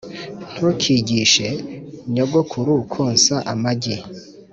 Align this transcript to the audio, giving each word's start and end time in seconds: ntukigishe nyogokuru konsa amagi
ntukigishe 0.55 1.47
nyogokuru 2.13 2.73
konsa 2.93 3.35
amagi 3.53 3.97